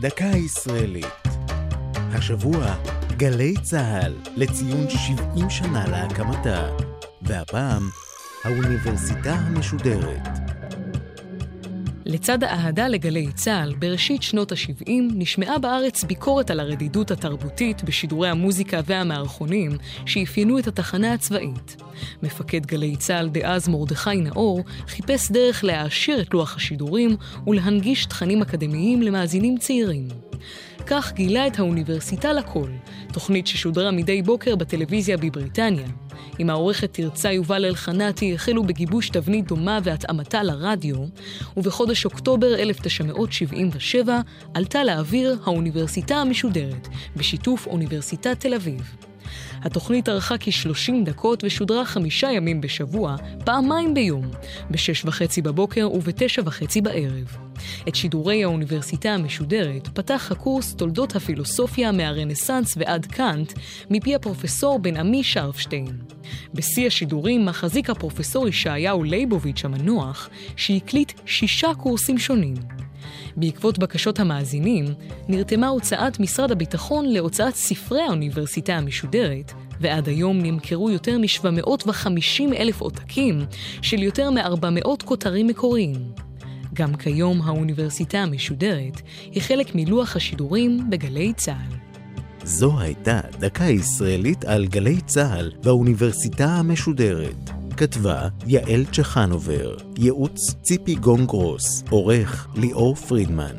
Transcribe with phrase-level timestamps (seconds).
[0.00, 1.06] דקה ישראלית.
[1.94, 2.74] השבוע,
[3.16, 6.68] גלי צה"ל, לציון 70 שנה להקמתה.
[7.22, 7.82] והפעם,
[8.44, 10.28] האוניברסיטה המשודרת.
[12.06, 18.80] לצד האהדה לגלי צה"ל, בראשית שנות ה-70 נשמעה בארץ ביקורת על הרדידות התרבותית בשידורי המוזיקה
[18.86, 19.72] והמערכונים
[20.06, 21.76] שאפיינו את התחנה הצבאית.
[22.22, 27.16] מפקד גלי צה"ל דאז מרדכי נאור חיפש דרך להעשיר את לוח השידורים
[27.46, 30.08] ולהנגיש תכנים אקדמיים למאזינים צעירים.
[30.86, 32.70] כך גילה את האוניברסיטה לכל,
[33.12, 35.86] תוכנית ששודרה מדי בוקר בטלוויזיה בבריטניה.
[36.38, 40.96] עם העורכת תרצה יובל אלחנתי החלו בגיבוש תבנית דומה והתאמתה לרדיו,
[41.56, 44.20] ובחודש אוקטובר 1977
[44.54, 49.07] עלתה לאוויר האוניברסיטה המשודרת, בשיתוף אוניברסיטת תל אביב.
[49.62, 54.30] התוכנית ארכה כ-30 דקות ושודרה חמישה ימים בשבוע, פעמיים ביום,
[54.70, 57.36] ב-6 וחצי בבוקר וב-9 וחצי בערב.
[57.88, 63.52] את שידורי האוניברסיטה המשודרת פתח הקורס תולדות הפילוסופיה מהרנסאנס ועד קאנט
[63.90, 65.98] מפי הפרופסור בן עמי שרפשטיין.
[66.54, 72.54] בשיא השידורים מחזיק הפרופסור ישעיהו ליבוביץ' המנוח, שהקליט שישה קורסים שונים.
[73.38, 74.84] בעקבות בקשות המאזינים,
[75.28, 83.40] נרתמה הוצאת משרד הביטחון להוצאת ספרי האוניברסיטה המשודרת, ועד היום נמכרו יותר מ-750 אלף עותקים
[83.82, 85.94] של יותר מ-400 כותרים מקוריים.
[86.74, 89.00] גם כיום האוניברסיטה המשודרת
[89.32, 91.74] היא חלק מלוח השידורים בגלי צה"ל.
[92.44, 97.57] זו הייתה דקה ישראלית על גלי צה"ל והאוניברסיטה המשודרת.
[97.78, 103.54] כתבה יעל צ'חנובר, ייעוץ ציפי גונגרוס, עורך ליאור פרידמן.